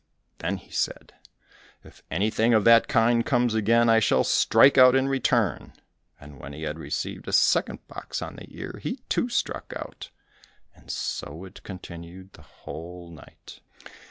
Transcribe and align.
Then 0.39 0.57
he 0.57 0.71
said, 0.71 1.13
"If 1.83 2.01
anything 2.09 2.55
of 2.55 2.63
that 2.63 2.87
kind 2.87 3.23
comes 3.23 3.53
again, 3.53 3.87
I 3.87 3.99
shall 3.99 4.23
strike 4.23 4.75
out 4.75 4.95
in 4.95 5.07
return." 5.07 5.73
And 6.19 6.39
when 6.39 6.53
he 6.53 6.63
had 6.63 6.79
received 6.79 7.27
a 7.27 7.31
second 7.31 7.87
box 7.87 8.19
on 8.19 8.37
the 8.37 8.47
ear, 8.51 8.79
he, 8.81 9.03
too 9.09 9.29
struck 9.29 9.71
out. 9.77 10.09
And 10.73 10.89
so 10.89 11.45
it 11.45 11.61
continued 11.61 12.33
the 12.33 12.41
whole 12.41 13.11
night. 13.11 13.59